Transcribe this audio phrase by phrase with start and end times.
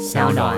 [0.00, 0.56] 小暖。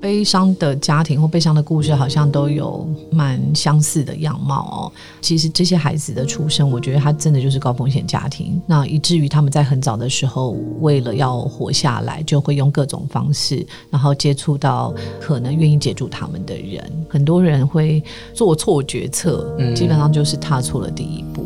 [0.00, 4.92] 悲伤的家庭或悲伤的故事，好像都有蛮相似的样貌哦。
[5.20, 16.90] 其实这些孩子的出生，我觉得他真的就是高风险家庭，那以至于他们在很早的时候，为了要活下来，就会用各种方式，然后接触到可能愿意接住他们的人。
[17.10, 18.02] 很多人会
[18.32, 21.44] 做错决策，基本上就是踏错了第一步。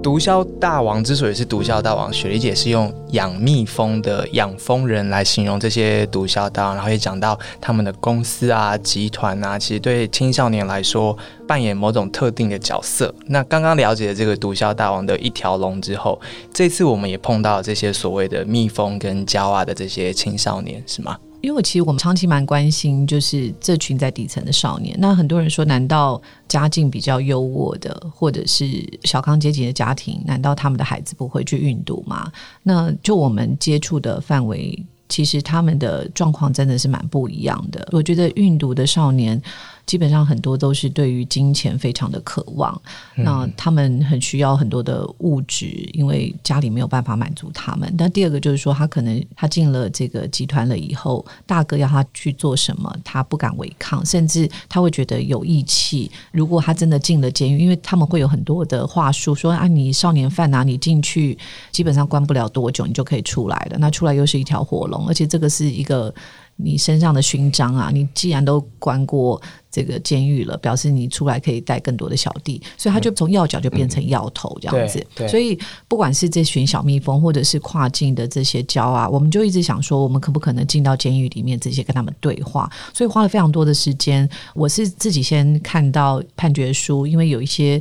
[0.00, 13.12] 毒枭大王之所以是毒枭大王，雪莉姐是用养蜜蜂的养蜂人来形容这些毒枭大王，然后也讲到他们的公司啊、集团啊，其实对青少年来说扮演某种特定的角色。
[13.26, 16.18] 那刚刚了解了这个毒枭大王的一条龙之后，
[16.54, 21.18] 这次我们也碰到这些所谓的蜜蜂跟娇啊的这些青少年，是吗？
[21.40, 24.96] 因为其实我们长期蛮关心，就是这群在底层的少年。
[24.98, 28.66] 那很多人说，难道家境比较优渥的，或者是
[29.04, 32.30] 小康阶级的家庭，难道他们的孩子不会去运毒吗？
[32.62, 37.88] 那就我们接触的范围，其实他们的状况真的是蛮不一样的。
[37.92, 39.40] 我觉得运毒的少年。
[39.88, 42.78] 基本上很多都是对于金钱非常的渴望，
[43.16, 47.90] 那他们很需要很多的物质，因为家里没有办法满足他们。
[47.96, 56.10] 但第二个就是说，他可能他进了这个集团了以后，大哥要他去做什么，他不敢违抗，甚至他会觉得有义气。
[56.32, 61.38] 如果他真的进了监狱，因为他们会有很多的话术，说啊，你少年犯啊，你进去
[61.72, 63.78] 基本上关不了多久，你就可以出来了。
[63.78, 66.14] 那出来又是一条活龙，而且这个是一个。
[66.60, 75.06] 你身上的勋章啊，你既然都关过这个监狱了，表示你出来可以带更多的小弟，所以他就从药角就变成药头这样子。
[75.28, 75.56] 所以
[75.86, 82.68] 不管是这群小蜜蜂，或者是跨境的这些胶啊，我们就一直想说，我们可不可能进到监狱里面，这些跟他们对话？
[82.92, 84.28] 所以花了非常多的时间。
[84.54, 87.80] 我是自己先看到判决书，因为有一些。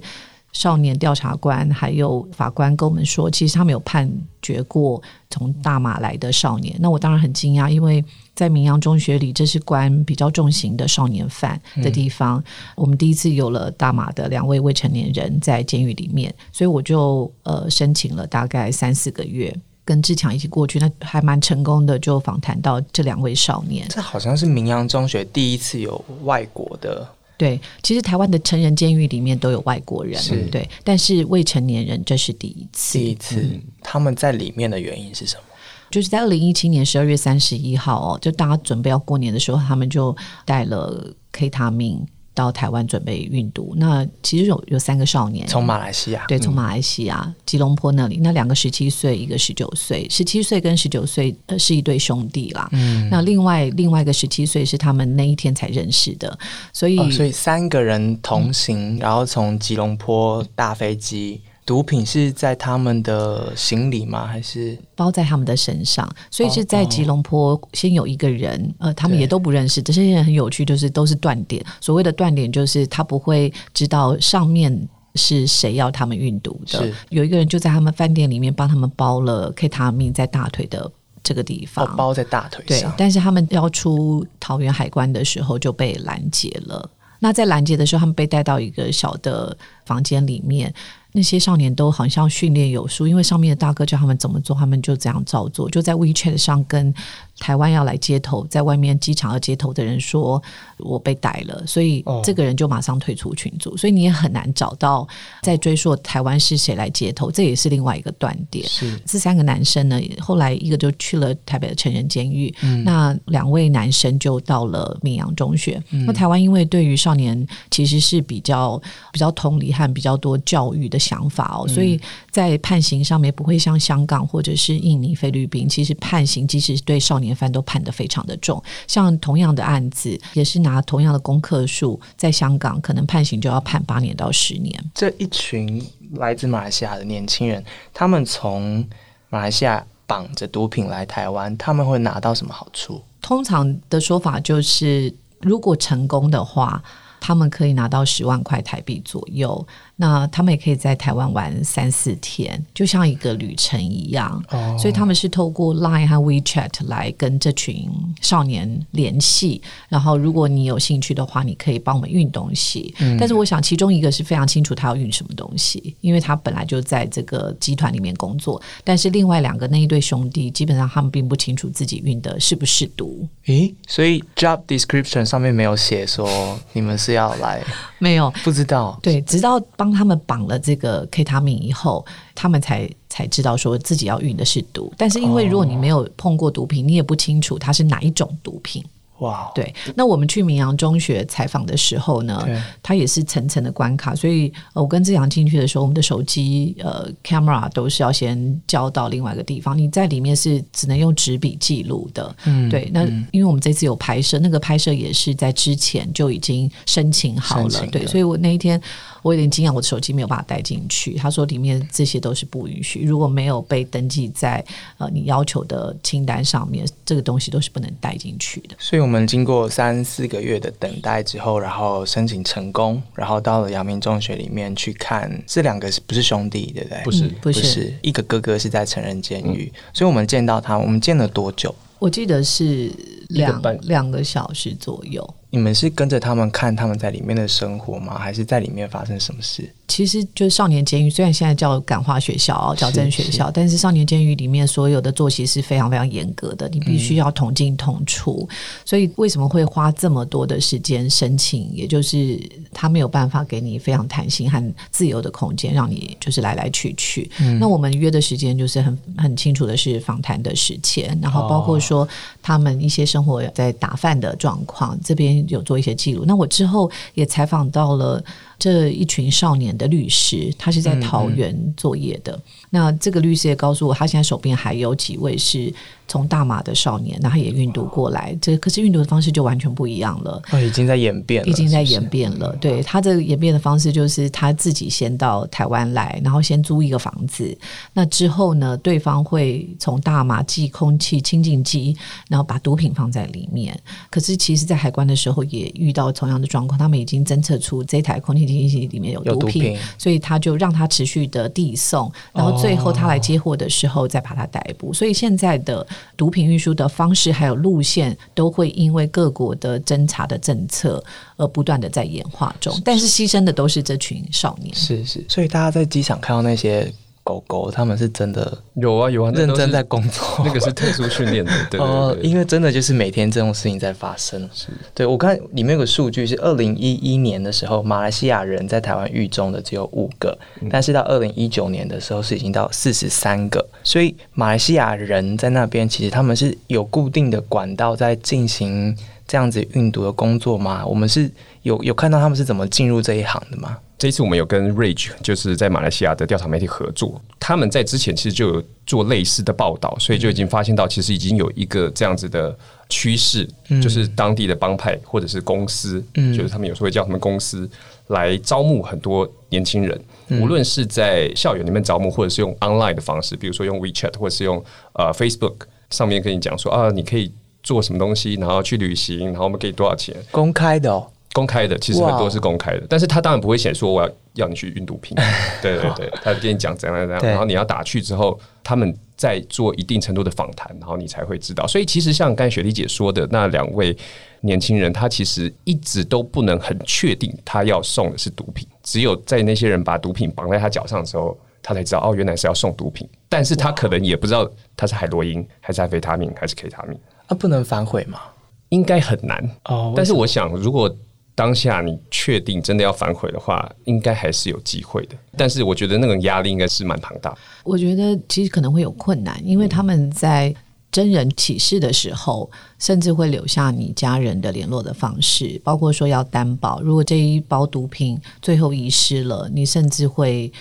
[0.58, 6.76] 少年调查官还有法官跟我们说，其实他们有判决过从大马来的少年。
[6.80, 12.44] 那我当然很惊讶，因为在明阳中学里，这是关比较重刑的少年犯的地方。
[12.76, 23.88] 我们第一次有了大马的两位未成年人在监狱里面，所以我就呃申请了大概三四个月，跟志强一起过去，那还蛮成功的，就访谈到这两位少年。
[23.90, 27.08] 这好像是明阳中学第一次有外国的。
[27.38, 32.98] 对，其实台湾的成人监狱里面都有外国人，对，但是未成年人这是第一次。
[32.98, 33.48] 第一次，
[33.82, 35.44] 他们在里面的原因是什么？
[35.92, 40.16] 就是在二零一七年十二月三十一号哦，就大家准备要过年的时候，他们就
[40.46, 42.06] 带了 K 他命。
[42.38, 45.48] 到台湾准备运毒，那其实有有三个少年。
[45.48, 52.70] 从马来西亚，对，从马来西亚吉隆坡那里，那两个十七岁，一个十九岁，十七岁跟十九岁呃是一对兄弟啦。
[52.74, 56.38] 嗯，那另外另外一个十七岁是他们那一天才认识的，
[56.72, 61.42] 所以所以三个人同行，然后从吉隆坡大飞机。
[61.68, 64.26] 毒品是在他们的行李吗？
[64.26, 66.10] 还是包在他们的身上？
[66.32, 69.82] 所以是在吉隆坡先有一个人，呃，他们也都不认识。
[69.82, 71.62] 这些人很有趣，就是都是断点。
[71.82, 76.90] 所谓的断点，就是他不会知道上面是谁要他们运毒的。
[77.10, 80.90] 有一个人就在他们饭店里面帮他们包了 K 他命在大腿的
[81.22, 82.94] 这个地方，包在大腿上。
[82.98, 86.90] 但是他们要出桃园海关的时候就被拦截了。
[87.20, 90.74] 那在拦截的时候，他们被带到一个小的房间里面。
[91.18, 96.94] 那些少年都好像训练有素，因为上面的大哥教他们怎么做，他们就这样照做，就在 WeChat 上跟。
[97.40, 100.42] 台湾要来接头，在外面机场要接头的人说
[100.80, 105.08] ：“我被逮了。”所以这个人就马上退出群组，所以你也很难找到
[105.44, 108.68] 在追溯台湾是谁来接头，这也是另外一个断点。
[108.68, 115.82] 是这三个男生呢，后来一个就去了台北的成人监狱，嗯那两位男生就到了明阳中学。
[115.92, 118.82] 那台湾因为对于少年其实是比较
[119.12, 122.00] 比较同理和比较多教育的想法哦，所以
[122.32, 127.27] 在判刑上面不会像香港或者是印尼、菲律宾，其实判刑即使对少年。
[127.28, 134.74] 年犯都判得非常的重，像同样的案子，也是拿同样的功课数，在香港可能判刑就要判八年到十年。
[134.94, 137.64] 这一群来自马来西亚的年轻人，
[137.94, 138.88] 他们从
[139.30, 143.02] 马来西亚绑着毒品来台湾，他们会拿到什么好处？
[143.22, 146.82] 通常的说法就是，如果成功的话，
[147.20, 149.68] 他们可以拿到十万块台币左右。
[150.00, 154.44] 那他们也可以在台湾玩三四天，就像一个旅程一样。
[154.52, 157.90] 哦，所以他们是透过 Line 和 WeChat 来跟这群
[158.22, 159.60] 少年联系。
[159.90, 162.94] 然后，如果你有兴趣的话，你可以帮我们运东西。
[163.00, 168.62] 嗯，但是我想其中一个是非常清楚他要运什么东西，因为他本来就在这个集团里面工作。
[168.84, 173.28] 但是另外两个那一对兄弟，基本上他们并不清楚自己运的是不是毒。
[173.48, 176.30] 诶，所以 Job Description 上面没有写说
[176.74, 177.64] 你们是要来，
[177.98, 179.00] 没有不知道。
[179.02, 179.87] 对，直到帮。
[179.88, 182.06] 帮他们绑了这个 K 他命以后，
[182.36, 184.92] 他们才才知道说自己要运的是毒。
[184.98, 188.84] 但是因为如果你没有碰过毒品，你也不清楚它是哪一种毒品。
[189.20, 202.36] 哇，对，那我们去明阳中学采访的时候呢对，它也是层层的关卡，所以呃我跟志阳进去的时候，我们的手机呃 camera 都是要先交到另外一个地方，你在里面是只能用纸笔记录的。
[202.46, 208.80] 嗯对，那因为我们这次有拍摄，那个拍摄也是在之前就已经申请好了，对，所以我那一天
[209.22, 211.16] 我有点惊讶，我的手机没有办法带进去。
[211.16, 214.64] 他说里面这些都是不允许，如果没有被登记在
[214.98, 218.76] 呃你要求的清单上面，这个东西都是不能带进去的。
[218.80, 227.04] 所以我们经过三四个月的等待之后，然后申请成功，然后到了阳明中学里面去看，这两个是不是兄弟，对不对？
[227.04, 231.74] 不是嗯不是，是，一个哥哥是在成人监狱，所以我们见到他，我们见了多久？
[232.00, 232.92] 我记得是
[233.30, 235.28] 两两个小时左右。
[235.50, 238.18] 你们是跟着他们看他们在里面的生活吗？
[238.18, 239.70] 还是在里面发生什么事？
[239.88, 248.48] 其实就是少年监狱，虽然现在叫感化学校、矫正学校，但是少年监狱里面所有的作息是非常非常严格的，你必须要同进同出。
[248.84, 251.72] 所以为什么会花这么多的时间申请？
[251.74, 252.38] 也就是
[252.74, 257.32] 他没有办法给你非常弹性和自由的空间，让你就是来来去去。
[257.58, 262.06] 那我们约的时间就是很很清楚的是访谈的时间，然后包括说
[262.44, 266.24] 他们一些生活在打饭的状况，这边有做一些记录。
[266.26, 268.24] 那我之后也采访到了。
[268.60, 272.40] 这一群少年的律师，他是在桃园作业的。
[272.70, 275.74] 那这个律师也告诉我，他现在手边还有几位是
[276.08, 278.38] 从大马的少年，那他也运毒过来。
[278.42, 280.42] 这可是运毒的方式就完全不一样了。
[280.52, 282.56] 哦，已经在演变了，已经在演变了。
[282.60, 287.58] 对他这个演变的方式，就是他自己先到台湾来，然后先租一个房子。
[287.94, 291.96] 那之后呢，对方会从大马寄空气清净机，
[292.28, 293.80] 然后把毒品放在里面。
[294.10, 304.94] 可是其实，在海关的时候也遇到同样的状况，他们已经侦测出这台空气清净机里面有毒品，有毒品所以他就让他持续的递送，然后最后他来接货的时候再把他逮捕。
[304.94, 305.86] 所以现在的
[306.16, 311.04] 毒品运输的方式还有路线，都会因为各国的侦查的政策
[311.36, 314.74] 而不断的在演化中，但是牺牲的都是这群少年。
[314.74, 316.92] 是是，所以大家在机场看到那些
[317.28, 322.16] 狗狗，他们是真的有啊有啊，认真在工作， 那个是特殊训练的， 对哦。
[322.22, 324.50] 因为真的就是每天这种事情在发生。
[324.94, 330.38] 对我看里面有个数据是二零一一年的时候，马来西亚人在台湾狱中的只有五个，
[330.70, 333.68] 但是到二零一九年的时候是已经到四十三个。
[333.84, 338.96] 所以马来西亚人在那边其实他们是有固定的管道在进行
[339.28, 340.86] 这样子运毒的工作吗？
[340.86, 341.30] 我们是
[341.64, 343.78] 有有看到他们是怎么进入这一行的吗？
[343.98, 352.56] 这一次我们有跟 Rage，就是在马来西亚的调查媒体合作，他们在之前其实就有做类似的报道，所以就已经发现到，其实已经有一个这样子的
[352.90, 353.50] 趋势，
[353.82, 357.68] 就是当地的帮派或者是公司，就是他们有时候会叫他们公司
[358.08, 360.00] 来招募很多年轻人，
[360.30, 364.64] 无论是在校园里面招募，或者是用 online 的方式，比如说用 WeChat 或者是用
[364.94, 365.56] 呃 Facebook
[365.90, 367.34] 上面跟你讲说啊，你可以
[367.64, 375.16] 做什么东西，然后去旅行，然后我们给多少钱，公开的哦，公开的，其实很多是公开的，但是他当然不会显说我要要你去运毒品，
[375.62, 381.68] 对对对，他跟你讲怎样怎样，然后你要打去之后，他们再做一定程度的访谈，然后你才会知道。
[381.68, 383.96] 所以其实像刚才雪莉姐说的那两位
[384.42, 391.38] 年轻人，他其实一直都不能很确定他要送的是毒品，只有在那些人把毒品绑在他脚上的时候。
[391.60, 398.22] 他才知道哦，原来是要送毒品，但是他可能也不知道他是海洛因还是安非他命还是 K 他命，啊，不能反悔吗？
[398.70, 399.44] 应该很难。
[399.66, 400.90] 哦，但是我想，如果
[401.38, 405.16] 当下你确定真的要反悔的话，应该还是有机会的。
[405.38, 407.38] 但是我觉得那种压力应该是蛮庞大的。
[407.64, 410.52] 我觉得其实可能会有困难，因为他们在
[410.92, 420.52] 真人启事的时候，甚至会留下你家人的联络的方式，包括说要担保，如果这一包毒品最后遗失了，你甚至会。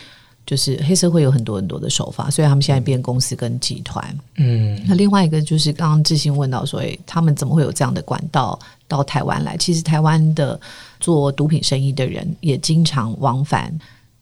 [0.47, 4.17] 就是黑社会有很多很多的手法，所以他们现在变公司跟集团。
[4.37, 8.57] 嗯，那另外一个就是刚刚志兴问到说，诶，他们怎么会有这样的管道
[8.89, 9.57] 到台湾来？
[9.57, 10.61] 其实台湾的
[11.01, 13.77] 做毒品生意的人也经常往返。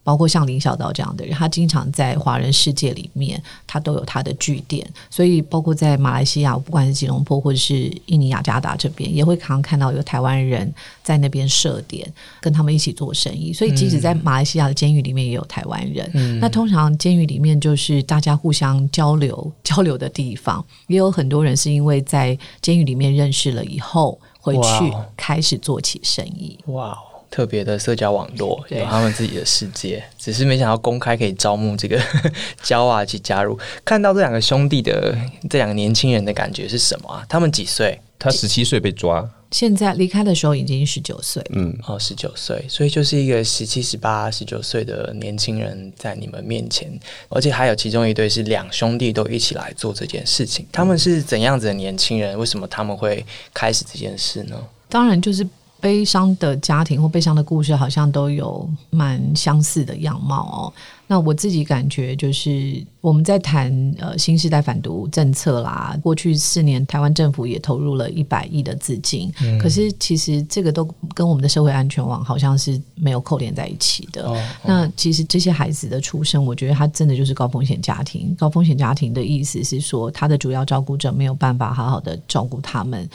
[0.06, 4.86] 包括像林小刀这样的人，他经常在华人世界里面，他都有他的据点。
[5.08, 10.70] 所以，包括在马来西亚，不管是吉隆坡或者是印尼雅加达这边，也会常看到有台湾人
[11.02, 12.06] 在那边设点，
[12.38, 13.50] 跟他们一起做生意。
[13.50, 16.38] 所以，即使在马来西亚的监狱里面，也有台湾人。
[16.38, 26.58] 那通常监狱里面就是大家互相交流交流的地方，也有很多人是因为在监狱里面认识了以后，回去开始做起生意。
[26.66, 31.98] 哇哦，特别的社交网络，对有他们自己的世界，只是没想到公开可以招募这个
[32.62, 33.58] 焦啊去加入。
[33.84, 35.16] 看到这两个兄弟的
[35.48, 37.24] 这两个年轻人的感觉是什么啊？
[37.26, 37.98] 他们几岁？
[38.18, 46.92] 他十七岁被抓，现在离开的时候已经十九岁，嗯，哦，十九岁，所以就是一个十七、十八、十九岁的年轻人在你们面前，
[47.28, 50.66] 而且还有其中一对是两兄弟都一起来做这件事情。
[50.72, 52.36] 他们是怎样子的年轻人？
[52.36, 54.56] 为什么他们会开始这件事呢？
[54.88, 55.46] 当然就是
[55.80, 60.72] 悲伤的家庭或悲伤的故事，好像都有蛮相似的样貌哦。
[61.06, 69.30] 那我自己感觉就是我们在谈呃新时代反毒政策啦，过去四年台湾政府也投入了一百亿的资金，
[69.60, 74.26] 可是其实这个都跟我们的社会安全网好像是没有扣连在一起的。
[74.26, 78.34] 哦，那其实这些孩子的出生，我觉得他真的就是高风险家庭。
[78.38, 83.06] 高风险家庭的意思是说，他的主要照顾者没有办法好好的照顾他们，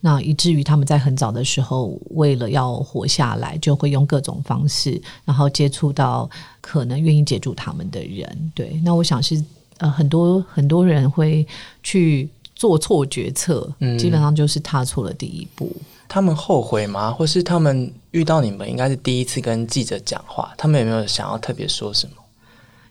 [0.00, 6.28] 那以至于他们在很早的时候，为了要活下来，就会用各种方式，然后接触到
[6.60, 8.52] 可能愿意接住他们的人。
[8.54, 9.42] 对，那我想是
[9.78, 11.46] 呃很多很多人会
[11.82, 15.74] 去做错决策，嗯基本上就是踏错了第一步。
[16.08, 17.10] 他们后悔吗？
[17.10, 22.12] 或是他们遇到你们应该是第一次跟记者讲话，他们有没有想要特别说什么？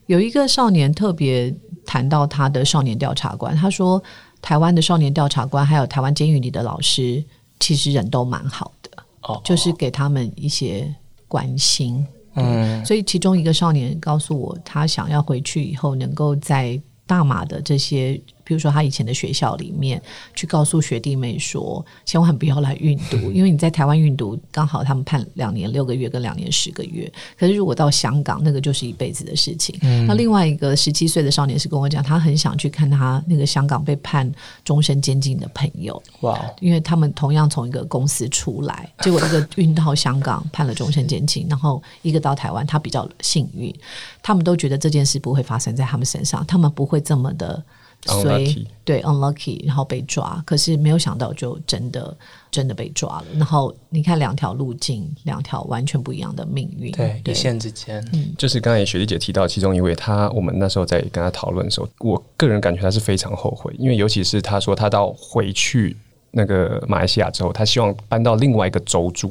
[0.06, 4.02] 有一个少年特别谈到他的少年调查官，他说
[4.40, 7.22] 台湾的少年调查官还有台湾监狱里的老师，
[7.60, 8.90] 其实人都蛮好的，
[9.22, 10.94] 哦，就是给他们一些
[11.26, 12.06] 关心。
[12.40, 12.84] 嗯。
[12.84, 20.00] 所以其中一个少年告诉我，他想要回去以后能够在大马的这些，比如说他以前的学校里面，
[20.34, 29.78] 去告诉学弟妹说，千万不要来运毒，因为你在台湾运毒，刚好他们判两年六个月跟两年十个月，可是如果到香港，那个就是一辈子的事情。
[30.06, 34.32] 那另外一个十七岁的少年是跟我讲，他很想去看他那个香港被判
[34.64, 36.38] 终身监禁的朋友，哇。
[36.38, 43.74] 哦，因为他们同样从一个公司出来， 结果一个运到香港判了终身监禁，然后一个到台湾，他比较幸运，
[44.22, 47.66] 他们都觉得这件事不会发生在他们身上，他们不会这么的衰
[48.06, 52.16] Unlucky，对 unlucky，然后被抓，可是没有想到就真的
[52.50, 53.26] 真的被抓了。
[53.34, 58.32] 然后你看两条路径，两条完全不一样的命运，对，一线之间，嗯。
[58.38, 65.96] 就是刚才雪莉姐提到其中一位，他我们那时候在跟他讨论的时候，我个人感觉他是非常后悔，因为尤其是他说他到回去
[66.30, 69.28] 那个马来西亚之后，他希望搬到另外一个州住，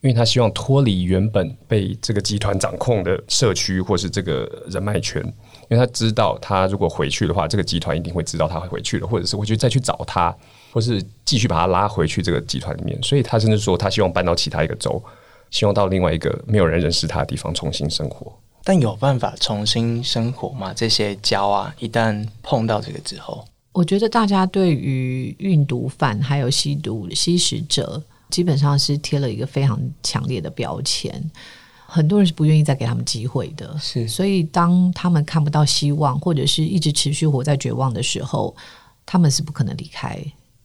[0.00, 5.20] 因为他希望脱离原本被这个集团掌控的社区或是这个人脉圈，
[5.74, 10.34] 因为他知道他如果回去的话，这个集团一定会知道他会回去了，或者是会去再去找他，
[10.72, 15.02] 或是继续把他拉回去这个集团里面，所以他甚至说他希望搬到其他一个州。
[15.50, 18.32] 希望到另外一个没有人认识他的地方重新生活。
[18.64, 20.72] 但有办法重新生活吗？
[20.74, 31.30] 这些胶啊，一旦碰到这个之后，我觉得大家对于运毒犯还有吸毒吸食者，基本上是贴了一个非常强烈的标签。
[31.94, 34.08] 很多人是不愿意再给他们机会的，是。
[34.08, 38.52] 所以当他们看不到希望，或者是一直持续活在绝望的时候，
[39.06, 40.20] 他们是不可能离开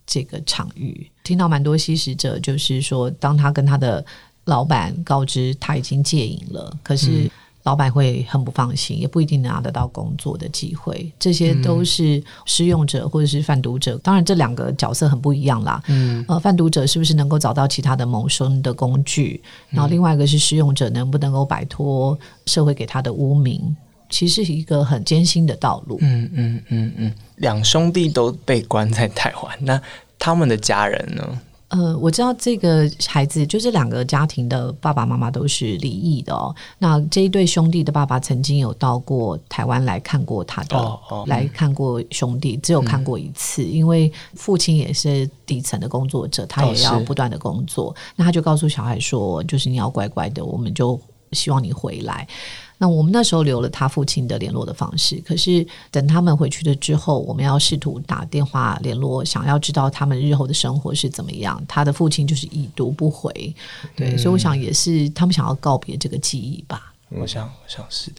[0.07, 1.07] 这个场域。
[1.23, 4.03] 听到蛮多吸食者就是说，当他跟他的
[4.45, 7.29] 老板告知他已经戒瘾了，可是
[7.63, 11.11] 老板会很不放心，也不一定拿得到工作的机会。
[11.19, 15.81] 这些都是施用者或者是贩毒者，当然这两个角色很不一样啦。
[15.87, 19.41] 嗯，呃，贩毒者是不是能够找到其他的谋生的工具？
[19.69, 23.75] 然后另外一个是使用者能不能够摆脱社会给他的污名？
[24.09, 25.99] 其实是一个很艰辛的道路。
[26.01, 29.79] 嗯嗯嗯嗯，两兄弟都被关在台湾，那
[30.17, 31.39] 他们的家人呢？
[31.69, 36.53] 呃，我知道这个孩子就这两个家庭的爸爸妈妈都是离异的哦。
[36.79, 47.95] 那这一对兄弟的爸爸曾经有到过台湾来看过他的，哦哦来看过兄弟，只有看过一次，因为父亲也是底层的工作者，他也要不断的工作。
[48.15, 50.99] 那他就告诉小孩说，就是你要乖乖的，我们就
[51.33, 52.27] 希望你回来。
[52.79, 61.61] 那我们那时候留了他父亲的联络的方式，可是等他们回去了之后，我们要试图打电话联络，想要知道他们日后的生活是怎么样。
[61.67, 63.53] 他的父亲就是已读不回，
[63.95, 66.93] 对，所以我想也是他们想要告别这个记忆吧。
[67.09, 68.11] 我想，我想是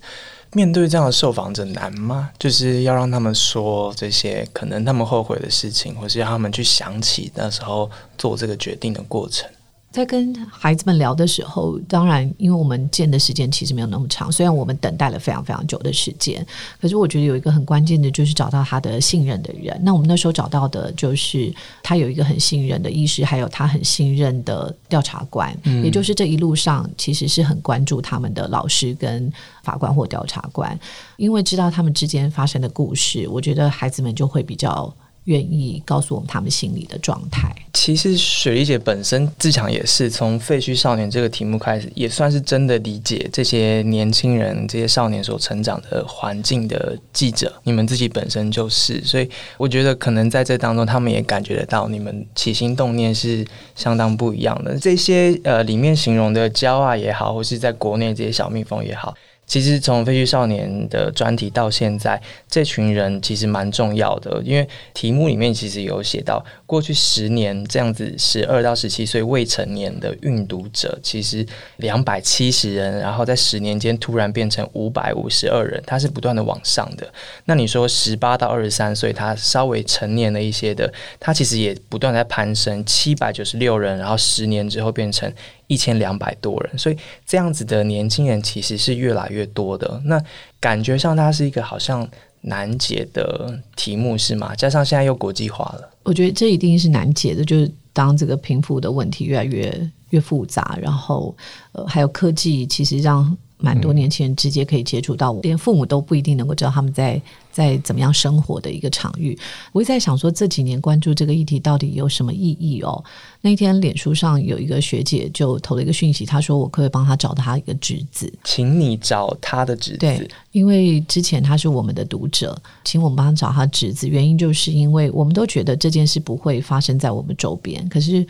[0.52, 2.28] 面对这样的受访者难吗？
[2.38, 9.48] 就是要让他们说这些可能他们后悔的事情，或是让他们去想起那时候做这个决定的过程。
[9.90, 16.46] 在跟孩子们聊的时候，当然，因为我们见的时间其实没有那么长，虽然我们等待了非常非常久的时间，
[16.80, 19.76] 可是我觉得有一个很关键的就是找到他的信任的人。
[19.82, 29.32] 那我们那时候找到的就是他有一个很信任的医师，还有他很信任的调查官，也就是这一路上其实是很关注他们的老师跟
[29.64, 30.78] 法官或调查官，
[31.16, 34.94] 因为知道他们之间发生的故事，我觉得孩子们就会比较。
[35.30, 37.54] 愿意告诉我们他们心里的状态。
[37.72, 47.52] 其实雪莉姐本身自强也是从废墟少年这个题目开始，也算是真的理解这些年轻人、这些少年所成长的环境的记者。
[47.62, 53.46] 你们自己本身就是，所以我觉得可能在这当中，他们也感觉得到你们起心动念是
[53.76, 54.76] 相当不一样的。
[54.76, 59.14] 这些呃里面形容的骄傲也好，或是在国内这些小蜜蜂也好。
[59.50, 71.44] 其实从废墟少年的专题到现在，这群人其实蛮重要的，因为题目里面其实有写到，过去十年这样子，十二到十七岁未成年的运读者，其实
[71.78, 77.12] 两百七十人，然后在十年间突然变成五百五十二人，它是不断的往上的。
[77.46, 85.28] 那你说十八到二十三岁，他稍微成年了一些的，他其实也不断在攀升，七百九十六人，然后十年之后变成。
[85.70, 90.02] 一千两百多人，所以这样子的年轻人其实是越来越多的。
[90.04, 90.20] 那
[90.58, 92.06] 感觉上它是一个好像
[92.40, 94.52] 难解的题目是吗？
[94.56, 97.44] 加上现在又国际化了，我觉得这一定是难解的。
[97.44, 101.32] 就是当这个贫富的问题越来越越复杂，然后
[101.70, 103.36] 呃还有科技，其实让。
[103.62, 109.38] 蛮多年轻人直接可以接触到我，连父母都不一定能够知道他们在在怎么样生活的一个场域。
[109.72, 113.02] 我一直在想说，这几年关注这个议题到底有什么意义哦？
[113.40, 128.26] 那天，脸书上有一个学姐就投了一个讯息，她说：“我可以帮她找她一个侄子，请你找她的侄子。”对，因为之前他是我们的读者，请我们帮他找他侄子，原因就是因为我们都觉得这件事不会发生在我们周边，可是。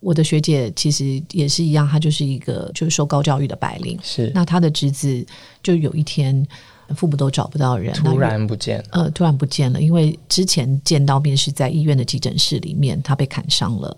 [0.00, 3.98] 我的学姐其实也是一样，她就是一个就是受高教育的白领。
[4.00, 5.26] 是，那她的侄子
[5.60, 6.46] 就有一天
[6.94, 13.96] 父母都找不到人，突然不见了，呃，突然不见了，因为之前见到面是在医院的急诊室里面，他被砍伤了。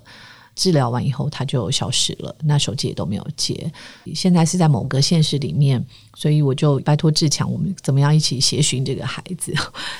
[0.61, 3.73] 治疗完以后，他就消失了，那手机也都没有接。
[4.15, 5.83] 现在是在某个县市里面，
[6.15, 9.55] 所以我就拜托志强，我们怎么样一起协寻这个孩子？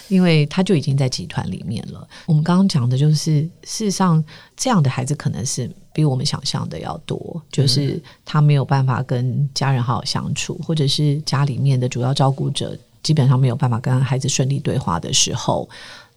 [0.09, 2.07] 因为他就已经在集团里面了。
[2.27, 4.23] 我们刚刚讲的就是，事实上
[4.55, 15.67] 这样的孩子可能是比我们想象的要多，就是他没有办法跟家人好好相处，或者是家里面的主要照顾者基本上没有办法跟孩子顺利对话的时候。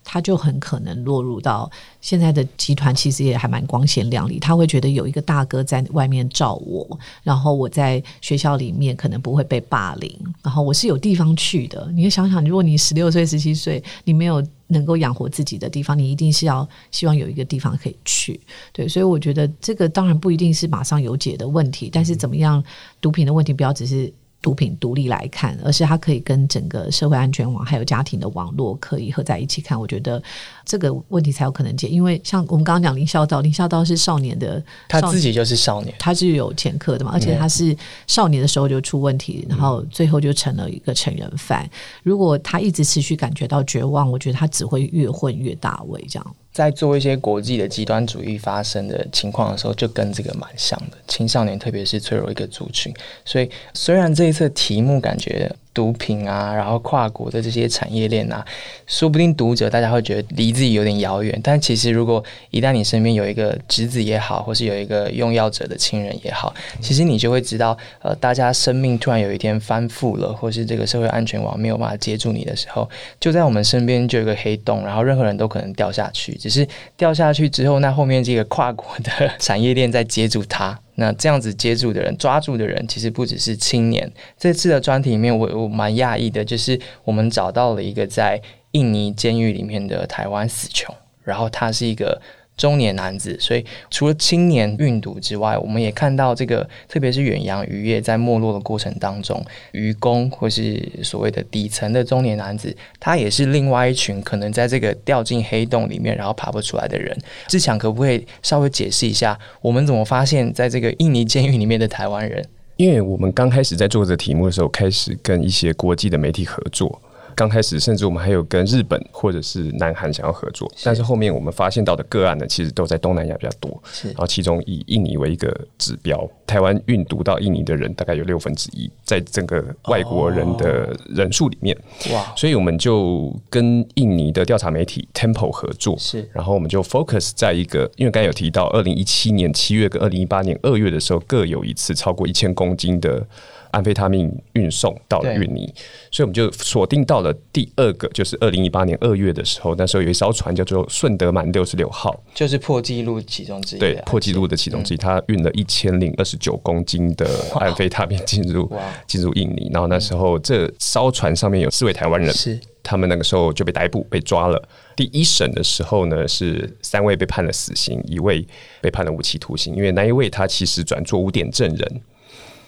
[0.03, 1.69] 他就很可能落入到
[2.01, 4.39] 现在的集团，其实也还蛮光鲜亮丽。
[4.39, 10.12] 他会觉得有一个大哥在外面罩我，然后我在学校里面可能不会被霸凌，
[10.43, 11.91] 然后我是有地方去的。
[11.95, 18.39] 你想想，如果你十六岁、十七岁，你没有能够养活自己的地方，你一定是要希望有一个地方可以去。
[18.72, 22.63] 对，所以我觉得这个当然不一定是马上有解的问题，但是怎么样，
[23.00, 24.11] 毒品的问题不要只是。
[24.44, 29.79] 毒品独立来看，而是它可以跟整个社会安全网还有家庭的网络可以合在一起看。
[29.79, 30.22] 我觉得
[30.65, 31.87] 这个问题才有可能解。
[31.87, 37.75] 因为像我们刚刚讲林孝道，林孝道是少年的，他自己就是少年，他是有前科的嘛，而且他是
[38.07, 41.69] 少年的时候就出问题，然后最后就成了一个成人犯。
[42.03, 46.35] 如果他一直持续感觉到绝望，我觉得他只会越混越大位这样。
[46.51, 50.97] 在做一些国际的极端主义发生的情况的时候，就跟这个蛮像的。
[51.07, 52.93] 青少年特别是脆弱一个族群，
[53.25, 55.53] 所以虽然这一次题目感觉。
[55.74, 58.46] 毒品啊，然后跨国的这些产业链啊，
[58.88, 61.40] 说不定读者大家会觉得离自己有点遥远。
[61.44, 76.33] 但其实，如果一旦你身边有一个侄子也好，或是有一个用药者的亲人也好，其实你就会知道，呃，大家生命突然有一天翻覆了，或是这个社会安全网没有办法接住你的时候，就在我们身边就有一个黑洞，然后任何人都可能掉下去。
[76.36, 80.79] 只是掉下去之后，那后面这个跨国的 产业链在接住它。
[80.96, 84.12] 那这样子接住的人、抓住的人，其实不只是青年。
[84.38, 92.22] 这次的专题里面，我我蛮讶异的，就是我们找到了一个在印尼监狱里面的台湾死囚，然后他是一个。
[92.55, 107.18] 中年男子，所以除了青年运毒之外，我们也看到这个，特别是远洋渔业在没落的过程当中，渔工或是所谓的底层的中年男子，他也是另外一群可能在这个掉进黑洞里面然后爬不出来的人。
[107.48, 112.44] 志强可不可以稍微解释一下，我们怎么发现在这个印尼监狱里面的台湾人？
[112.77, 117.01] 因为我们刚开始在做这题目的时候，开始跟一些国际的媒体合作。
[117.35, 123.81] 刚开始，甚至我们还有跟日本或者是南韩想要合作，但是后面我们发现到的个案呢，其实都在东南亚比较多。
[123.91, 131.77] 是，然后其中以印尼为一个指标，台湾运毒到印尼的人大概有六分之一，在整个外国人的人数里面。
[132.11, 132.33] 哇！
[132.35, 143.25] 所以我们就跟印尼的调查媒体 Temple 合作，是，然后我们就 focus 在一个，因为刚才有提到，二零一七年七月跟二零一八年二月的时候，各有一次超过一千公斤的。
[143.74, 145.66] 安非他命运送到了印尼，
[146.12, 153.79] 所以我们就锁定到了第二个，就是二零一八年二月的时候，那时候有一艘船叫做顺德满六十六号，就是破纪录其中之一。
[153.79, 158.72] 对，破纪录的其中之一，它运了一千零二十九公斤的安非他命进入
[159.07, 162.59] 进入印尼，然后那时候这艘船上面有四位台湾人，是。
[162.86, 164.62] 他们那个时候就被逮捕被抓了。
[164.94, 168.46] 第一审的时候呢，是三位被判了死刑，一位
[168.81, 172.01] 被判了无期徒刑，因为那一位他其实转做污点证人。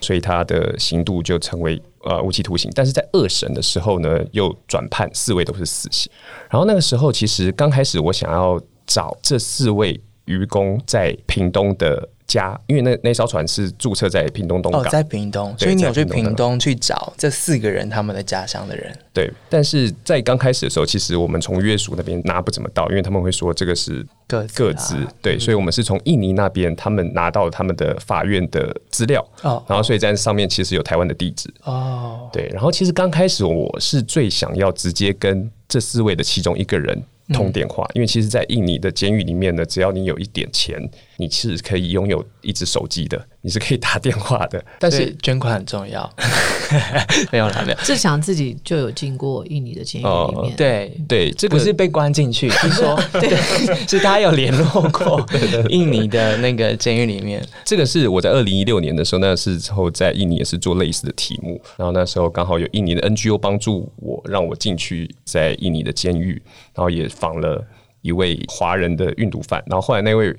[0.05, 6.11] 所以他的刑度就成为呃无期徒刑，但是在二审的时候呢，又转判四位都是死刑。
[6.49, 12.09] 然后那个时候，其实刚开始我想要找这四位渔工在屏东的。
[12.27, 18.91] 家，因为那那艘船是注册在屏东东港，在屏东，所以你有去屏东去找这四个人他们的家乡的人。
[19.13, 37.03] 对，但是在刚开始的时候，其实我们从约署那边拿不怎么到，因为他们会说这个是各各自对，所以我们是从印尼那边他们拿到他们的法院的资料，哦，然后所以在上面其实有台湾的地址哦，对，然后其实刚开始我是最想要直接跟这四位的其中一个人。
[37.33, 40.79] 通电话，因为其实，在印尼的监狱里面呢，只要你有一点钱，
[41.17, 44.63] 你是可以拥有一直手机的，你是可以打电话的。
[44.79, 46.09] 但是捐款很重要，
[47.31, 47.77] 没有了，没有。
[47.79, 53.35] 志强自己就有进过印尼的监狱里面，对对，这个不是被关进去， 是说对，
[53.87, 55.25] 是他有联络过
[55.69, 57.43] 印尼的那个监狱里面。
[57.63, 66.39] 这个是我在二零一六年的时候，那时候在印尼也是做类似的题目，然后那时候刚好有印尼的 NGO 帮助我，让我进去在印尼的监狱，
[66.75, 67.09] 然后也。
[67.15, 67.65] 访了
[68.01, 70.35] 一位华人的运毒犯，然后后来那位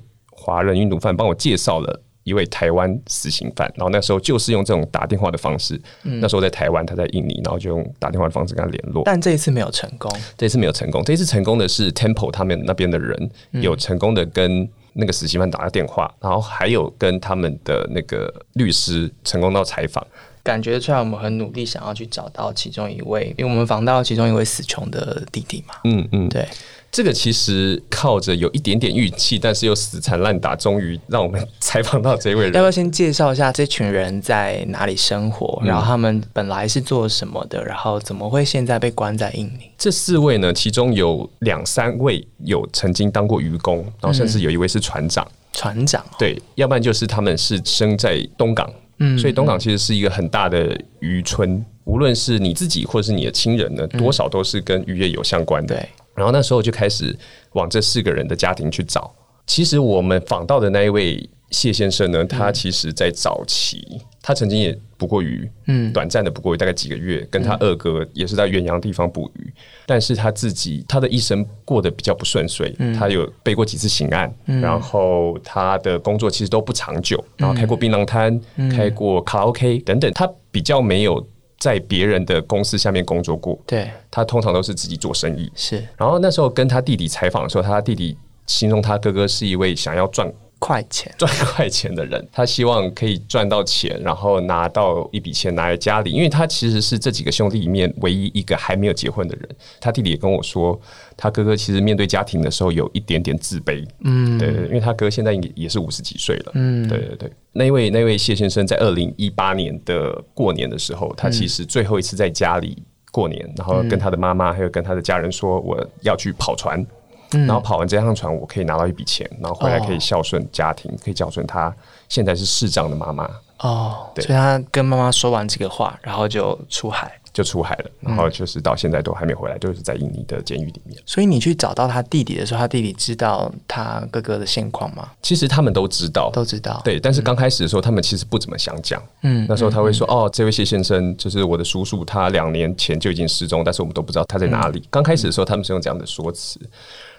[0.47, 5.77] 华人运毒犯帮我介绍了一位台湾死刑犯，然后那时候就是用这种打电话的方式。
[6.03, 9.03] 那时候在台湾，他在印尼，然后就用打电话的方式跟他联络。
[9.03, 11.03] 但这一次没有成功，这一次没有成功。
[11.03, 20.05] 这一次成功的是 Temple 他们那边的人有成功的跟那个死刑犯打了电话，然后还有跟他们的那个律师成功到采访。
[20.43, 25.75] 感觉出来，我们很努力想要去找到其中一位，因为我们访到其中一位死穷的弟弟嘛。
[25.83, 26.47] 嗯嗯，对，
[26.91, 32.53] 这个其实靠着有一点点运气，但是又死缠烂打，终于让我们 采访到这位人。
[32.53, 35.61] 要不要先介绍一下这群人在哪里生活？
[35.63, 37.63] 然后他们本来是做什么的？
[37.63, 39.69] 然后怎么会现在被关在印尼？
[39.77, 45.27] 这四位呢，其中有两三位有曾经当过渔工，然后甚至有一位是船长。
[45.53, 48.71] 船长对，要不然就是他们是生在东港。
[48.99, 55.75] 嗯，所以东港其实是一个很大的渔村，无论是你自己或者是你的亲人呢，多少都是跟渔业有相关的。
[55.75, 57.15] 对，然后那时候就开始
[57.53, 59.13] 往这四个人的家庭去找。
[59.45, 64.01] 其实我们访到的那一位谢先生呢，他其实在早期。
[64.21, 69.53] 他曾经也捕过鱼，嗯，短暂的捕过鱼，大概几个月，跟他二哥也是在远洋地方捕鱼。
[69.85, 78.37] 但是他自己，他的一生过得比较不顺遂，他有背过几次刑案，然后他的工作其实都不长久，然后开过槟榔摊，
[78.69, 81.25] 开过卡拉 OK 等等，他比较没有
[81.59, 83.57] 在别人的公司下面工作过。
[83.65, 85.51] 对，他通常都是自己做生意。
[85.55, 90.31] 是，然后那时候跟他弟弟采访的时候，他弟弟形容他哥哥是一位想要赚。
[90.59, 99.47] 快钱赚快钱的人，他希望可以赚到钱，然后拿到一笔钱拿来家里，因为他其实是这几个兄弟里面唯一一个还没有结婚的人。
[99.79, 100.79] 他弟弟也跟我说，
[101.15, 103.85] 他哥哥其实面对家庭的时候有一点点自卑。
[104.03, 106.51] 嗯，对，因为他哥现在也也是五十几岁了。
[106.55, 107.31] 嗯，对对对。
[107.53, 116.85] 那位那位谢先生在二零一八年的过年的时候，他其实最后一次在家里过年，然后跟他的妈妈还有跟他的家人说，我要去跑船。
[117.31, 121.73] 然后跑完这趟船，我可以拿到一笔钱，然后回来可以孝顺家庭，可以孝顺他
[122.07, 123.29] 现在是市长的妈妈。
[123.59, 127.19] 哦，对，所以他跟妈妈说完这个话，然后就出海。
[127.37, 130.99] 就出海了，然后就是到现在都还没回来，就是在印尼的监狱里面。
[131.05, 135.07] 所以你去找到他弟弟的时候，他弟弟知道他哥哥的现况吗？
[135.21, 136.81] 其实他们都知道，都知道。
[136.83, 138.99] 对，但是刚开始的时候，他们其实不怎么想讲。
[139.21, 146.59] 嗯，那时候他会说：“哦，这位谢先生就是我的叔叔，他两年前就已经失踪，但是我们都不知道他在哪里。”刚开始的时候，他们是用这样的说辞。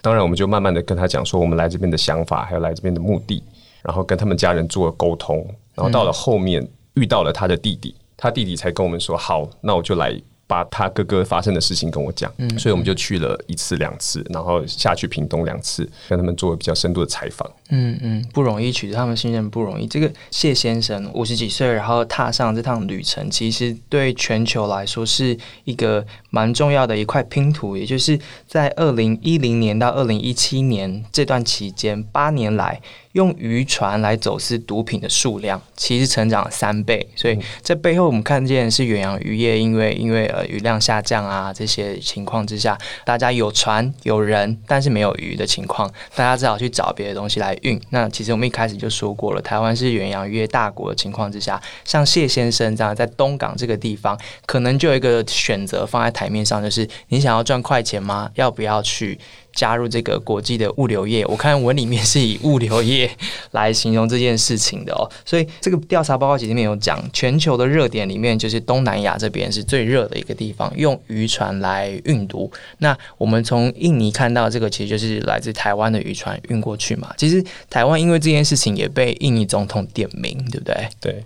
[0.02, 3.40] 当然，我们就慢慢的跟他讲说，我们来这边的想法，还有来这边的目的，
[3.82, 5.46] 然后跟他们家人做沟通。
[5.76, 17.46] 然后到了后面，遇到了他的弟弟，他弟弟才跟我们说：“好，那我就来。”把他哥哥发生的事情跟我讲，所以我们就去了一次两次，然后下去屏东两次，跟他们做比较深度的采访。
[17.68, 19.86] 嗯嗯，不容易取得他们信任，不容易。
[19.86, 27.76] 这个谢先生五十几岁，然后踏上这趟旅程，其实对全球来说是一个蛮重要的一块拼图。
[27.76, 32.80] 也就是在二零一零年到二零一七年这段期间，八年来。
[33.12, 37.06] 用渔船来走私毒品的数量，其实成长了三倍。
[37.16, 47.80] 所以这背后我们看见是远洋渔业，因为因为呃雨量下降啊这些情况之下，大家有船有人，但是没有鱼的情况，大家只好去找别的东西来运。
[47.90, 58.30] 那其实我们一开始就说过了，台湾是远洋渔业大国的情况之下，像谢先生这样在东港这个地方，可能就有一个选择放在台面上，就是你想要赚快钱吗？
[58.34, 59.18] 要不要去？
[59.58, 63.10] 加入这个国际的物流业，我看文里面是以物流业
[63.50, 65.02] 来形容这件事情的哦。
[65.24, 72.48] 所以这个调查报告其实里面有讲，全球的热点里面就是东南亚这边是最热的一个地方，用渔船来运毒。
[72.78, 77.12] 那我们从印尼看到这个，其实就是来自台湾的渔船运过去嘛。
[77.18, 80.88] 其实台湾因为这件事情也被印尼总统点名，对不对？
[81.00, 81.24] 对，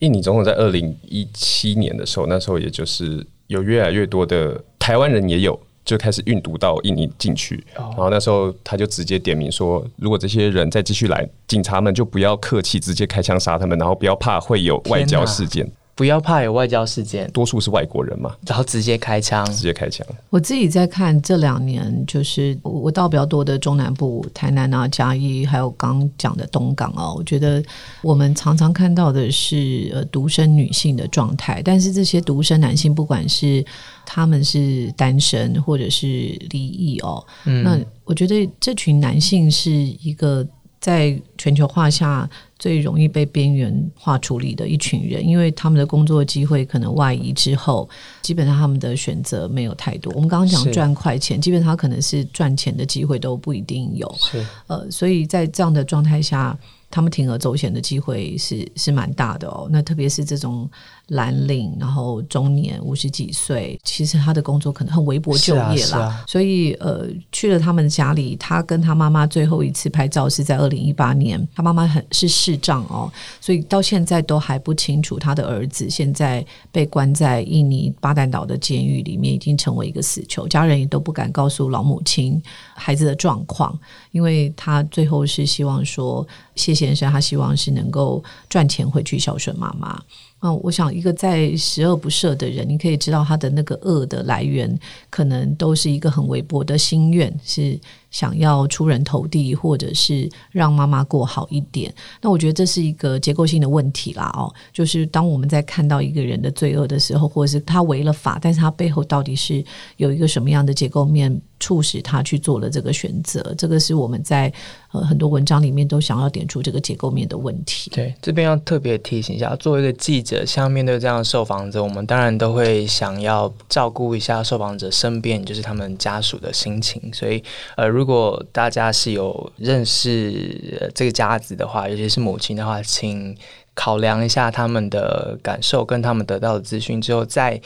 [0.00, 5.56] 印尼总统在二零一七年的时候，那时候也就是有越来越多的台湾人也有。
[5.88, 15.66] 就开始运毒到印尼进去，然后那时候他就直接点名说，如果这些人再继续来，警察们就不要客气，直接开枪杀他们，然后不要怕会有外交事件。
[15.98, 20.06] 不要怕有外交事件，多数是外国人嘛，然后直接开枪，直接开枪。
[20.30, 27.60] 我自己在看这两年，就是我到比较多的中南部，台南啊、嘉义，还有刚讲的东港哦，我觉得
[28.00, 33.64] 我们常常看到的是呃独生女性的状态，但是这些独生男性，不管是
[34.06, 36.06] 他们是单身或者是
[36.50, 40.46] 离异哦，那我觉得这群男性是一个
[40.78, 42.30] 在全球化下。
[42.58, 47.88] 最容易被边缘化处理的一群人，因为他们的工作机会可能外移之后，
[48.22, 50.12] 基本上他们的选择没有太多。
[50.14, 54.12] 我们刚刚讲赚快钱，基本上可能是赚钱的机会都不一定有。
[54.18, 56.58] 是呃，所以在这样的状态下。
[56.90, 59.68] 他们铤而走险的机会是是蛮大的哦。
[59.70, 60.66] 那特别是这种
[61.08, 66.24] 蓝领，然后中年五十几岁，其实他的工作可能很微薄就业啦。
[66.26, 71.46] 所以呃，去了他们家里，他跟他妈妈最后一次拍照是在二零一八年。
[71.54, 80.48] 他妈妈很是智障哦，所以到现在都还不清楚他的儿子现在被关在印尼巴旦岛的监狱里面，已经成为一个死囚。
[80.48, 82.42] 家人也都不敢告诉老母亲
[82.74, 83.78] 孩子的状况，
[84.12, 86.26] 因为他最后是希望说
[86.58, 86.74] 谢。
[86.78, 90.00] 先生，他希望是能够赚钱回去孝顺妈妈。
[90.40, 94.78] 嗯，我想一个在十恶不赦的人，你可以知道他的那个恶的来源，
[95.10, 97.76] 可能都是一个很微薄的心愿，是
[98.12, 101.92] 想要出人头地，或者是让妈妈过好一点。
[102.20, 104.32] 那我觉得这是一个结构性的问题啦。
[104.36, 109.64] 哦，就是当我们在看到一个人的罪恶的时候，或者是他违了法，但是他背后到底是
[109.96, 111.40] 有一个什么样的结构面？
[111.60, 114.52] 促使他去做了这个选择，这个是我们在
[114.92, 117.90] 呃很多文章里面都想要点出这个结构面的问题。
[117.90, 127.02] 对，这边要特别提醒一下，作为一个记者，像面对这样的受访者，我们当然都会想要照顾一下受访者身边就是他们家属的心情。
[127.12, 127.42] 所以，
[127.76, 133.36] 呃，如果大家是有认识这个家子的话，尤其是母亲的话，请
[133.74, 137.60] 考量一下他们的感受跟他们得到的资讯之后再。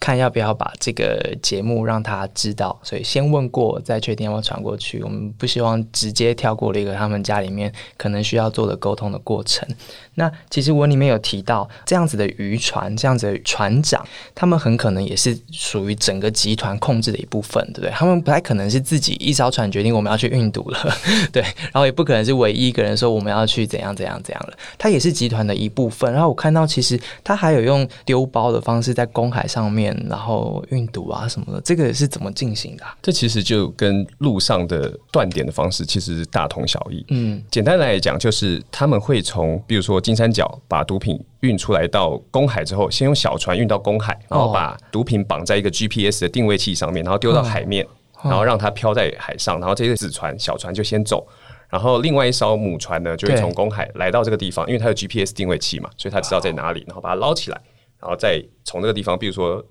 [0.00, 5.02] 看要不要把这个节目让他知道，所以先问过再确定要不要传过去。
[5.02, 9.68] 我们不希望直接跳过了一个他们家里面可能需要做的沟通的过程。
[10.14, 17.90] 那其实我里面有提到，这样子的渔船，这样子的船长，他们很可能也是属于整个集团控制的一部分，对不对？
[17.90, 20.78] 他们不太可能是自己一艘船决定我们要去运毒了，
[21.32, 24.56] 对，然后也不可能是唯一一个人说我们要去怎样怎样怎样了。
[24.76, 26.12] 他也是集团的一部分。
[26.12, 29.87] 然后我看到，其实他还有用丢包的方式在公海上面。
[30.08, 32.84] 然后运毒啊什么的，这个是怎么进行的？
[33.02, 37.04] 这其实就跟路上的断点的方式其实大同小异。
[37.08, 47.86] 嗯，简单来讲，就是他们会从，比如说金三角把毒品运出来到公海之后，先用小船运到公海，然后把毒品绑在一个 GPS 的定位器上面，然后丢到海面，
[48.22, 51.26] 然后让它漂在海上，然后这些子船小船就先走，
[51.68, 57.60] 然后另外一艘母船呢就会从公海来到这个地方，因为它有 GPS 定位器嘛，所以它知道在哪里，然后把它捞起来，
[58.00, 59.64] 然后再从这个地方，比如说。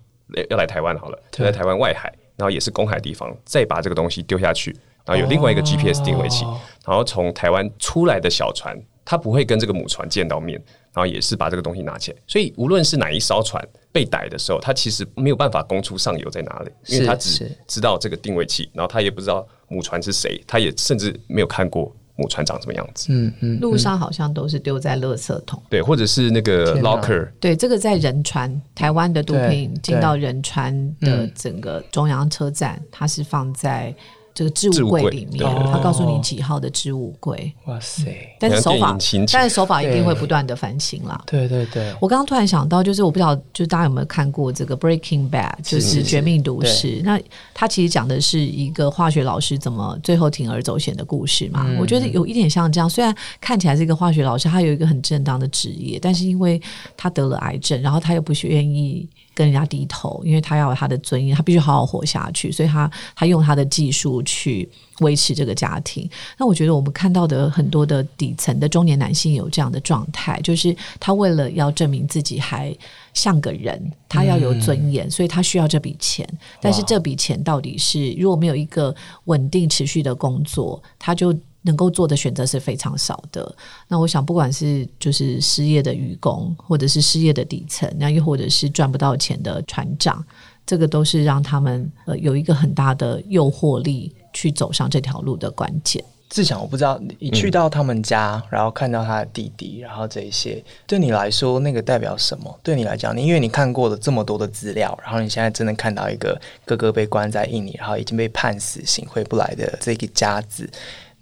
[0.49, 4.71] 要来台湾好了，在台湾外海，然后也是公海地方，再把这个东西丢下去，
[5.05, 6.45] 然后有另外一个 GPS 定位器，
[6.85, 10.61] 然后从台湾出来的小船，它不会跟这个母船见到面，
[10.93, 12.17] 然后也是把这个东西拿起来。
[12.27, 21.95] 所以无论是哪一艘船被逮的时候，它其实没有办法供出上游在哪里，因为它只知道这个定位器，然后他也不知道母船是谁，他也甚至没有看过。
[22.17, 23.07] 母船长什么样子？
[23.09, 33.95] 嗯嗯，路上好像都是丢在垃圾桶，对，或者是那个 locker，对，这个在仁川，台湾的毒品进到仁川的整个中央车站，它是放在。
[34.37, 37.51] 这个置物柜里面，他告诉你几号的置物柜。
[37.65, 38.15] 哇塞！
[38.39, 38.95] 但是手法，
[39.33, 41.19] 但是手法一定会不断的翻新啦。
[41.25, 46.99] 对对对，我刚刚突然想到，就是我不知道，就是大家有没有看过这个《Breaking Bad》，就是《绝命毒师》。
[47.03, 47.19] 那
[47.51, 51.65] 他其实讲的是一个化学老师怎么最后铤而走险的故事嘛。
[51.79, 56.61] 我觉得有一点像这样，虽然看起来是一个化学老师，他有一个很正当的职业，但是因为
[56.95, 59.09] 他得了癌症，然后他又不是愿意。
[59.37, 64.67] 跟人家低头，因为他要有他的尊严，他必须好好活下去，所以他他用他的技术去
[65.01, 66.09] 维持这个家庭。
[66.39, 72.75] 那我觉得我们看到的很多的底层的中年男性有这样的状态，就是他为了要证明自己还
[73.13, 76.27] 像个人，他要有尊严，所以他需要这笔钱。
[76.59, 78.95] 但是这笔钱到底是如果没有一个
[79.25, 81.31] 稳定持续的工作，他就。
[81.67, 83.55] 能够做的选择是非常少的。
[83.87, 90.25] 那我想，不管是就是失业的渔工，或者是失业的底层，那又或者是赚不到钱的船长，
[90.65, 96.03] 这个都是让他们呃有一个很大的诱惑力去走上这条路的关键。
[96.29, 102.53] 志强，我不知道你去到他们家，然后看到他的弟弟，然后这一些对你来说，那个代表什么？
[102.61, 110.69] 对你来讲，你因为你看过了这么多的资料，然后你现在真的看到一个哥哥被关在印尼，然后已经被判死刑回不来的这个家子。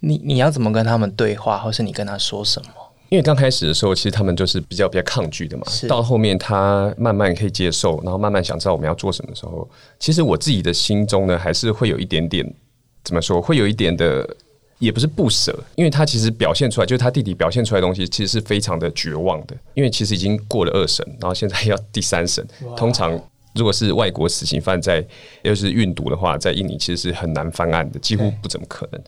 [0.05, 2.69] 你你要怎么跟他们对话，或是你跟他说什么？
[3.09, 5.63] 因为刚开始的时候，其实他们就是比较比较抗拒的嘛。
[5.87, 9.67] 到后面他慢慢可以接受，然后慢慢想知道我们要做什么的时候，
[9.99, 12.45] 其实我自己的心中呢，还是会有一点点
[13.03, 14.27] 怎么说，会有一点的，
[14.77, 19.55] 也不是不舍，因为他其实表现出来，就是他弟弟表现出来的东西，其实是非常的绝望的。
[19.73, 22.45] 因为其实已经过了二审，然后现在要第三审。
[22.75, 23.11] 通常
[23.53, 25.05] 如果是外国死刑犯在
[25.43, 29.01] 又是运毒的话，在印尼其实是很难翻案的，几乎不怎么可能。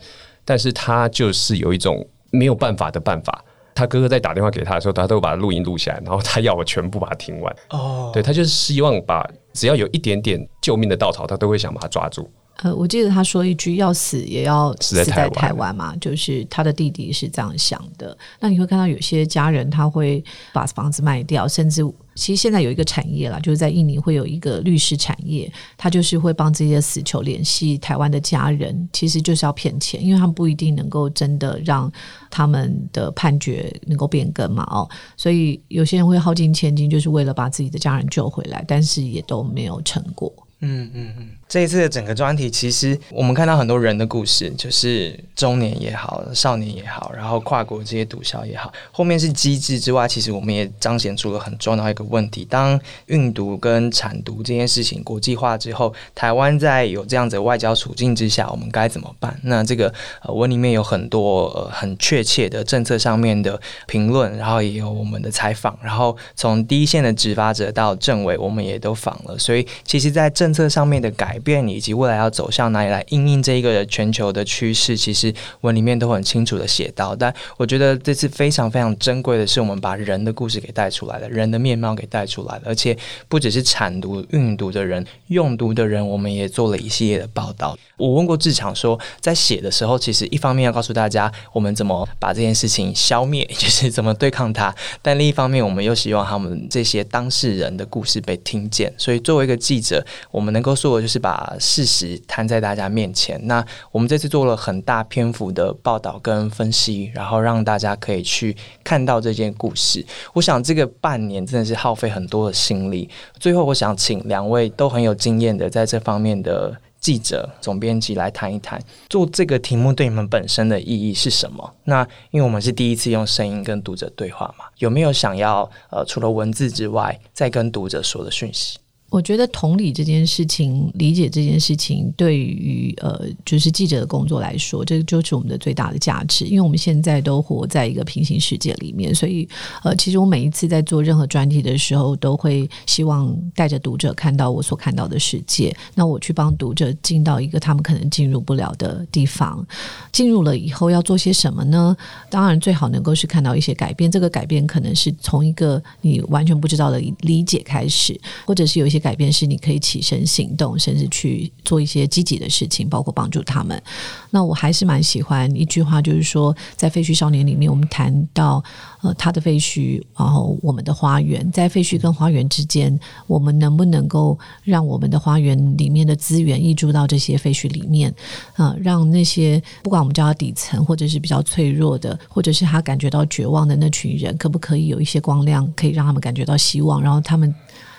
[0.48, 3.44] 但是他就是有一种没有办法的办法。
[3.76, 7.56] 他哥哥在打电话给他的时候，他都把录音录下来，然后他要我全部把它听完。
[7.70, 12.28] 哦，对他就是希望把只要有一点点救命的稻草，他都会想把它抓住。
[12.64, 18.18] 呃，我记得他说一句“要死也要死在台湾”嘛，就是他的弟弟是这样想的。
[18.40, 21.84] 那你会看到有些家人他会把房子卖掉，甚至
[22.16, 31.92] 其实现在有一个产业啦，就是在印尼会有一个律师产业，他就是会帮这些死囚联系台湾的家人，其实就是要骗钱，因为他们不一定能够真的让
[32.32, 40.34] 他们的判决能够变更嘛，哦，所以有些人会耗尽千金，就是为了把自己的家人救回来，但是也都没有成果。
[40.62, 41.30] 嗯嗯嗯。
[41.50, 59.40] 这一次的整个专题，其实我们看到很多人的故事，就是中年也好，少年也好，然后跨国这些毒枭也好，后面是机制之外，其实我们也彰显出了很重要一个问题：当运毒跟产毒这件事情国际化之后，台湾在有这样子外交处境之下，我们该怎么办？
[59.44, 71.37] 那这个呃文里面有很多很确切的政策上面的评论，然后也有我们的采访，然后从第一线的执法者到政委，我们也都访了，所以其实，在政策上面的改。
[71.38, 77.16] 改变以及未来要走向哪里来应应这一个全球的趋势，其实文里面都很清楚的写到。
[77.16, 82.98] 但我觉得这次非常非常珍贵的是，我们把人的故事给带出来了，人的面貌给带出来了，而且
[83.30, 87.78] 不只是产毒、运毒的人，用毒的人，我们也做了一系列的报道。
[87.98, 94.74] 我问过志强说，在写的时候，其实一方面要告诉大家我们怎么把这件事情消灭， 就是怎么对抗它；
[95.04, 98.92] 但另一方面，我们又希望他们这些当事人的故事被听见。
[98.98, 101.27] 所以，作为一个记者，我们能够做的就是把。
[101.28, 103.38] 把事实摊在大家面前。
[103.48, 103.62] 那
[103.92, 110.06] 我们这次做了很大篇幅的报道跟分析，然后让大家可以去看到这件故事。
[110.32, 113.10] 我想这个半年真的是耗费很多的心力。
[113.38, 121.76] 最后，我想请两位都很有经验的在这方面的记者、总编辑来谈一谈，做这个题目对你们本身的意义是什么？
[121.84, 128.78] 那因为我们是第一次用声音跟读者对话嘛，有没有想要呃除了文字之外，再跟读者说的讯息？
[129.10, 136.44] 我觉得同理这件事情，理解这件事情，对于呃，就是记者的工作来说，这就是我们的最大的价值。
[136.44, 139.48] 因为我们现在都活在一个平行世界里面，所以
[139.82, 145.74] 呃，其实我每一次在做任何专题的时候，都会希望带着读者看到我所看到的世界。
[145.96, 149.66] 那我去帮读者进到一个他们可能进入不了的地方，
[150.12, 151.96] 进入了以后要做些什么呢？
[152.30, 154.12] 当然，最好能够是看到一些改变。
[154.12, 158.97] 这个改变可能是从一个你完全不知道的理解开始，或者是有一些。
[159.00, 163.82] 改变是你可以起身行动，甚至去做一些积极的事情，包括帮助他们。
[164.30, 168.64] 那我还是蛮喜欢一句话，就是说，在废墟少年里面，我们谈到
[169.02, 178.14] 呃他的废墟，然后我们的花园，在废墟跟花园之间，我们能不能够让我们的花园里面的资源溢注到这些废墟里面？
[178.56, 187.54] 啊，让那些不管我们叫他底层，或者是比较脆弱的，或者是他感觉到绝望的那群人，可不可以有一些光亮，可以让他们感觉到希望，然后他们。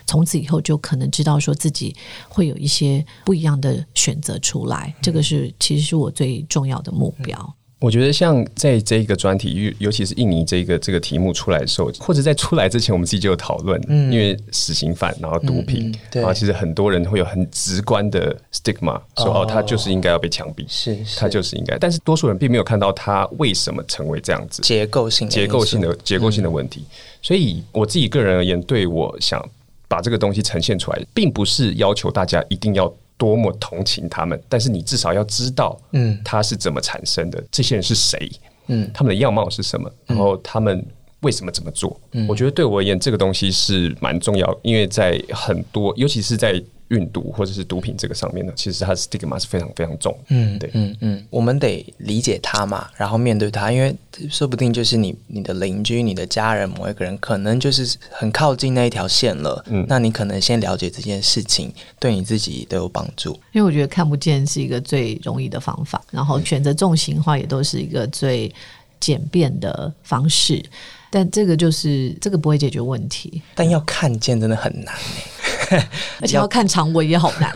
[0.08, 1.94] 从此以后就可能知道说自己
[2.28, 7.54] 会有一些不一样的选择出来，这个是其实是我最重要的目标。
[7.80, 26.82] 我觉得像在这个专题，尤其是印尼这个这个题目出来的时候，或者在出来之前，我们自己就有讨论，嗯因为死刑犯，然后毒品，然后其实很多人会有很直观的 stigma，说哦，他就是应该要被枪毙，是，他就是应该，但是多数人并没有看到他为什么成为这样子，结构性、结构性的结构性的问题。
[27.22, 29.40] 所以我自己个人而言，对我想。
[29.88, 38.30] 把这个东西呈现出来，并不是要求大家一定要多么同情他们，但是你至少要知道，嗯，他是怎么产生的，这些人是谁，
[38.66, 40.86] 嗯，他们的样貌是什么，然后他们
[41.20, 41.98] 为什么这么做？
[42.28, 46.62] 我觉得对我而言，这个东西是蛮重要，因为在很多，尤其是在。
[46.88, 50.16] 运毒或者是毒品这个上面呢，其实它的 stigma 是非常非常重。
[50.28, 53.94] 嗯，对，嗯嗯，我们得理解他嘛，然后面对他，因为
[54.30, 59.62] 说不定就是你你的邻居、你的家人某一个人，可能就是很靠近那一条线了。
[59.68, 63.32] 嗯，那你可能先了解这件事情，对你自己都有帮助。
[63.52, 68.50] 因为我觉得看不见是一个最容易的方法，然后选择重型化也都是一个最
[68.98, 70.64] 简便的方式，
[71.10, 73.42] 但这个就是这个不会解决问题。
[73.54, 74.94] 但要看见真的很难
[76.20, 77.52] 而且要看长文也好难。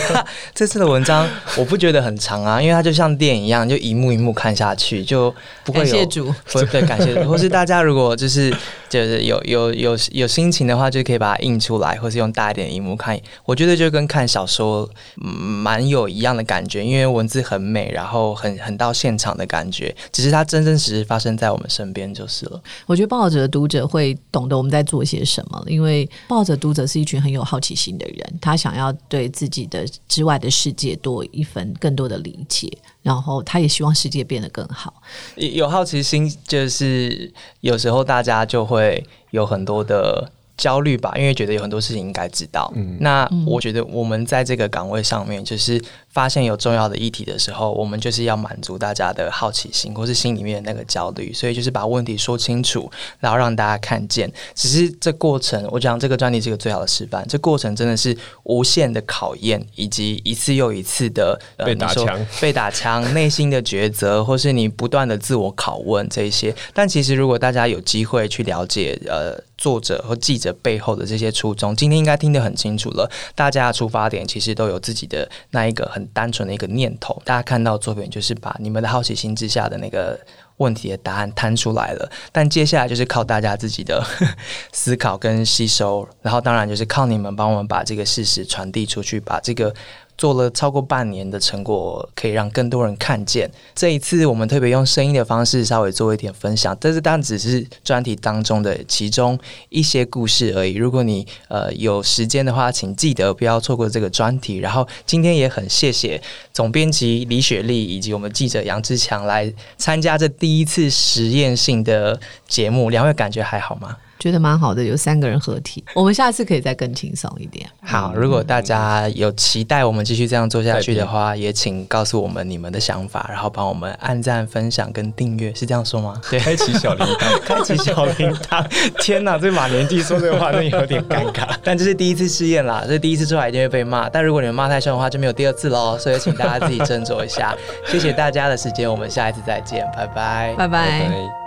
[0.54, 5.84] 这次的文章我不觉得很长啊，因为它就像电影一样，就一幕一幕看下去，就不会有。
[5.84, 6.34] 感谢主，
[6.70, 7.26] 对，感谢主。
[7.28, 8.54] 或是大家如果就是
[8.88, 13.18] 就是有有有有心情的话，就可以把它印出来，或是用大一点的荧幕看。
[13.44, 19.94] 我觉得就跟看小说蛮有一样的感觉，因为文字很美，然后很很到现场的感觉。
[20.12, 22.60] 只是它真真实实发生在我们身边就是了。
[22.86, 27.55] 我觉得报纸的读者会懂得我们在做些什么，因为报者读者是一群很有好。
[27.56, 34.92] 好奇心的人，他想要对自己的之外的世界多一份更多的理解，然后他也希望世界变得更好。
[35.36, 37.32] 有好奇心，就是
[37.62, 42.70] 有时候大家就会有很多的焦虑吧，因为觉得有很多事情应该知道。
[42.76, 45.82] 嗯那我觉得我们在这个岗位上面，就是。
[46.16, 52.90] 发现有重要的议题的时候，我们就是要满足大家的好奇心，或是心里面的那个焦虑，所以就是把问题说清楚，
[53.20, 54.32] 然后让大家看见。
[54.54, 57.22] 只是这过程，我讲这个专题是个最好的示范。
[57.28, 66.54] 这过程真的是无限的考验，以及一次又一次的 被打枪、被打枪、内心的抉择，或是你不断的自我拷问这些。
[66.72, 73.10] 但其实，如果大家有机会去了解，呃，作者和记者背后的这些初衷，今天应该听得很清楚了。
[73.34, 76.05] 大家的出发点其实都有自己的那一个很。
[76.12, 80.18] 单纯的一个念头，大家看到作品就是把你们的好奇心之下的那个
[80.56, 84.04] 问题的答案摊出来了，但接下来就是靠大家自己的
[84.72, 89.74] 思考跟吸收，然后当然就是靠你们帮我们把这个事实传递出去，把这个。
[90.18, 93.50] 做了超过半年的成果，可以让更多人看见。
[93.74, 99.38] 这一次我们特别用声音的方式稍微做一点分享，但是当然只是专题当中的其中
[99.68, 100.74] 一些故事而已。
[100.74, 104.58] 如果你呃有时间的话，请记得不要错过这个专题。
[104.58, 106.20] 然后今天也很谢谢
[106.52, 112.90] 总编辑李雪莉以及我们记者杨志强来参加这第一次实验性的节目。
[112.90, 113.96] 两位感觉还好吗？
[114.18, 117.68] 觉得蛮好的，有三个人合体，我们下次可以再更轻松一点。
[117.82, 126.20] 好，如果大家有期待我们继续这样做下去的话，也请告诉我们你们的想法，然后帮我们按赞、分享跟订阅，是这样说吗？
[126.30, 128.66] 对，开启小铃铛， 开启小铃铛。
[129.00, 131.48] 天哪，这马年纪说这个话，那有点尴尬。
[131.62, 134.08] 但这是第一次试验啦，这第一次出来一定会被骂。
[134.08, 135.96] 但如果你们骂太凶的话，就没有第二次喽。
[135.98, 137.54] 所以请大家自己斟酌一下。
[137.86, 141.45] 谢谢大家的时间，我们下一次再见，拜拜，拜拜。